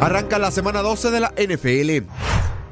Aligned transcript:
Arranca 0.00 0.38
la 0.38 0.50
semana 0.50 0.82
12 0.82 1.10
de 1.10 1.20
la 1.20 1.32
NFL. 1.36 2.06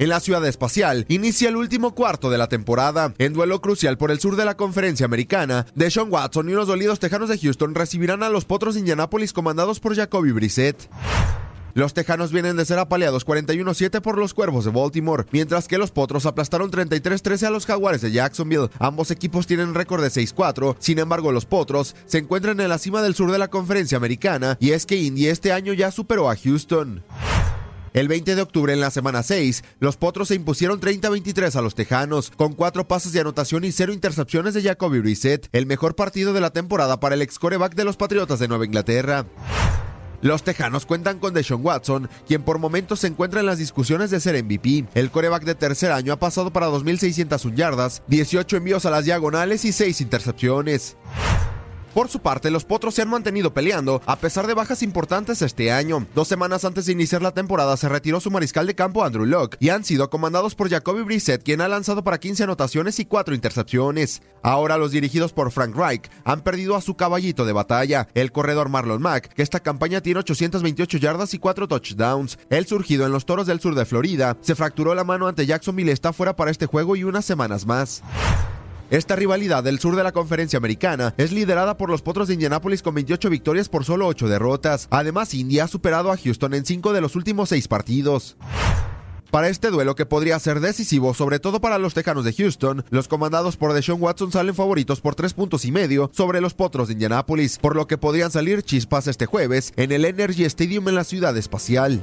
En 0.00 0.08
la 0.08 0.20
ciudad 0.20 0.46
espacial 0.46 1.04
inicia 1.08 1.48
el 1.48 1.56
último 1.56 1.94
cuarto 1.94 2.30
de 2.30 2.38
la 2.38 2.48
temporada. 2.48 3.14
En 3.18 3.32
duelo 3.32 3.60
crucial 3.60 3.98
por 3.98 4.12
el 4.12 4.20
sur 4.20 4.36
de 4.36 4.44
la 4.44 4.56
conferencia 4.56 5.04
americana, 5.06 5.66
Deshaun 5.74 6.12
Watson 6.12 6.48
y 6.48 6.52
los 6.52 6.68
dolidos 6.68 7.00
tejanos 7.00 7.28
de 7.28 7.38
Houston 7.38 7.74
recibirán 7.74 8.22
a 8.22 8.28
los 8.28 8.44
potros 8.44 8.74
de 8.74 8.80
Indianápolis 8.80 9.32
comandados 9.32 9.80
por 9.80 9.96
Jacoby 9.96 10.30
Brissett. 10.30 10.88
Los 11.78 11.94
Tejanos 11.94 12.32
vienen 12.32 12.56
de 12.56 12.64
ser 12.64 12.80
apaleados 12.80 13.24
41-7 13.24 14.00
por 14.00 14.18
los 14.18 14.34
Cuervos 14.34 14.64
de 14.64 14.72
Baltimore, 14.72 15.26
mientras 15.30 15.68
que 15.68 15.78
los 15.78 15.92
Potros 15.92 16.26
aplastaron 16.26 16.72
33-13 16.72 17.46
a 17.46 17.50
los 17.50 17.66
Jaguares 17.66 18.00
de 18.00 18.10
Jacksonville. 18.10 18.68
Ambos 18.80 19.12
equipos 19.12 19.46
tienen 19.46 19.74
récord 19.74 20.02
de 20.02 20.08
6-4, 20.08 20.74
sin 20.80 20.98
embargo 20.98 21.30
los 21.30 21.46
Potros 21.46 21.94
se 22.04 22.18
encuentran 22.18 22.58
en 22.58 22.68
la 22.68 22.78
cima 22.78 23.00
del 23.00 23.14
sur 23.14 23.30
de 23.30 23.38
la 23.38 23.46
conferencia 23.46 23.96
americana 23.96 24.56
y 24.58 24.72
es 24.72 24.86
que 24.86 24.96
Indy 24.96 25.28
este 25.28 25.52
año 25.52 25.72
ya 25.72 25.92
superó 25.92 26.28
a 26.28 26.34
Houston. 26.34 27.04
El 27.92 28.08
20 28.08 28.34
de 28.34 28.42
octubre, 28.42 28.72
en 28.72 28.80
la 28.80 28.90
semana 28.90 29.22
6, 29.22 29.62
los 29.78 29.96
Potros 29.96 30.26
se 30.26 30.34
impusieron 30.34 30.80
30-23 30.80 31.54
a 31.54 31.62
los 31.62 31.76
Tejanos, 31.76 32.32
con 32.36 32.54
cuatro 32.54 32.88
pases 32.88 33.12
de 33.12 33.20
anotación 33.20 33.62
y 33.62 33.70
cero 33.70 33.92
intercepciones 33.92 34.52
de 34.52 34.62
Jacoby 34.62 34.98
Brissett, 34.98 35.48
el 35.52 35.66
mejor 35.66 35.94
partido 35.94 36.32
de 36.32 36.40
la 36.40 36.50
temporada 36.50 36.98
para 36.98 37.14
el 37.14 37.22
ex 37.22 37.38
coreback 37.38 37.76
de 37.76 37.84
los 37.84 37.96
Patriotas 37.96 38.40
de 38.40 38.48
Nueva 38.48 38.64
Inglaterra. 38.64 39.26
Los 40.20 40.42
Tejanos 40.42 40.86
cuentan 40.86 41.18
con 41.18 41.34
Deshaun 41.34 41.64
Watson, 41.64 42.08
quien 42.26 42.42
por 42.42 42.58
momentos 42.58 43.00
se 43.00 43.06
encuentra 43.06 43.40
en 43.40 43.46
las 43.46 43.58
discusiones 43.58 44.10
de 44.10 44.20
ser 44.20 44.42
MVP. 44.42 44.86
El 44.94 45.10
coreback 45.10 45.44
de 45.44 45.54
tercer 45.54 45.92
año 45.92 46.12
ha 46.12 46.18
pasado 46.18 46.52
para 46.52 46.68
2.601 46.68 47.54
yardas, 47.54 48.02
18 48.08 48.56
envíos 48.56 48.84
a 48.86 48.90
las 48.90 49.04
diagonales 49.04 49.64
y 49.64 49.72
6 49.72 50.00
intercepciones. 50.00 50.96
Por 51.98 52.08
su 52.08 52.20
parte, 52.20 52.52
los 52.52 52.64
Potros 52.64 52.94
se 52.94 53.02
han 53.02 53.08
mantenido 53.08 53.52
peleando 53.52 54.00
a 54.06 54.14
pesar 54.14 54.46
de 54.46 54.54
bajas 54.54 54.84
importantes 54.84 55.42
este 55.42 55.72
año. 55.72 56.06
Dos 56.14 56.28
semanas 56.28 56.64
antes 56.64 56.86
de 56.86 56.92
iniciar 56.92 57.22
la 57.22 57.34
temporada 57.34 57.76
se 57.76 57.88
retiró 57.88 58.20
su 58.20 58.30
mariscal 58.30 58.68
de 58.68 58.76
campo 58.76 59.02
Andrew 59.02 59.26
Locke 59.26 59.56
y 59.58 59.70
han 59.70 59.82
sido 59.82 60.08
comandados 60.08 60.54
por 60.54 60.70
Jacoby 60.70 61.02
Brissett, 61.02 61.42
quien 61.42 61.60
ha 61.60 61.66
lanzado 61.66 62.04
para 62.04 62.20
15 62.20 62.44
anotaciones 62.44 63.00
y 63.00 63.04
4 63.04 63.34
intercepciones. 63.34 64.22
Ahora 64.44 64.78
los 64.78 64.92
dirigidos 64.92 65.32
por 65.32 65.50
Frank 65.50 65.74
Reich 65.74 66.08
han 66.22 66.42
perdido 66.42 66.76
a 66.76 66.82
su 66.82 66.94
caballito 66.94 67.44
de 67.44 67.52
batalla, 67.52 68.06
el 68.14 68.30
corredor 68.30 68.68
Marlon 68.68 69.02
Mack, 69.02 69.34
que 69.34 69.42
esta 69.42 69.58
campaña 69.58 70.00
tiene 70.00 70.20
828 70.20 70.98
yardas 70.98 71.34
y 71.34 71.40
4 71.40 71.66
touchdowns. 71.66 72.38
El 72.48 72.64
surgido 72.68 73.06
en 73.06 73.12
los 73.12 73.26
Toros 73.26 73.48
del 73.48 73.58
Sur 73.58 73.74
de 73.74 73.86
Florida 73.86 74.36
se 74.40 74.54
fracturó 74.54 74.94
la 74.94 75.02
mano 75.02 75.26
ante 75.26 75.46
Jacksonville 75.46 75.90
y 75.90 75.94
está 75.94 76.12
fuera 76.12 76.36
para 76.36 76.52
este 76.52 76.66
juego 76.66 76.94
y 76.94 77.02
unas 77.02 77.24
semanas 77.24 77.66
más. 77.66 78.04
Esta 78.90 79.16
rivalidad 79.16 79.62
del 79.62 79.78
sur 79.78 79.96
de 79.96 80.02
la 80.02 80.12
conferencia 80.12 80.56
americana 80.56 81.12
es 81.18 81.30
liderada 81.30 81.76
por 81.76 81.90
los 81.90 82.00
Potros 82.00 82.28
de 82.28 82.34
Indianápolis 82.34 82.80
con 82.80 82.94
28 82.94 83.28
victorias 83.28 83.68
por 83.68 83.84
solo 83.84 84.06
8 84.06 84.28
derrotas. 84.28 84.88
Además, 84.90 85.34
India 85.34 85.64
ha 85.64 85.68
superado 85.68 86.10
a 86.10 86.16
Houston 86.16 86.54
en 86.54 86.64
5 86.64 86.94
de 86.94 87.02
los 87.02 87.14
últimos 87.14 87.50
6 87.50 87.68
partidos. 87.68 88.38
Para 89.30 89.50
este 89.50 89.68
duelo 89.68 89.94
que 89.94 90.06
podría 90.06 90.38
ser 90.38 90.60
decisivo, 90.60 91.12
sobre 91.12 91.38
todo 91.38 91.60
para 91.60 91.76
los 91.76 91.92
Tejanos 91.92 92.24
de 92.24 92.32
Houston, 92.32 92.82
los 92.88 93.08
comandados 93.08 93.58
por 93.58 93.74
Deshaun 93.74 94.00
Watson 94.00 94.32
salen 94.32 94.54
favoritos 94.54 95.02
por 95.02 95.14
3 95.14 95.34
puntos 95.34 95.66
y 95.66 95.70
medio 95.70 96.10
sobre 96.14 96.40
los 96.40 96.54
Potros 96.54 96.88
de 96.88 96.94
Indianápolis, 96.94 97.58
por 97.58 97.76
lo 97.76 97.86
que 97.86 97.98
podrían 97.98 98.30
salir 98.30 98.62
chispas 98.62 99.06
este 99.06 99.26
jueves 99.26 99.74
en 99.76 99.92
el 99.92 100.06
Energy 100.06 100.44
Stadium 100.44 100.88
en 100.88 100.94
la 100.94 101.04
ciudad 101.04 101.36
espacial. 101.36 102.02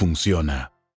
funciona. 0.00 0.69